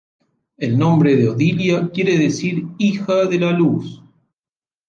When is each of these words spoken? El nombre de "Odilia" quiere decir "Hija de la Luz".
El 0.57 0.79
nombre 0.79 1.15
de 1.15 1.29
"Odilia" 1.29 1.91
quiere 1.93 2.17
decir 2.17 2.65
"Hija 2.79 3.25
de 3.27 3.37
la 3.39 3.51
Luz". 3.51 4.01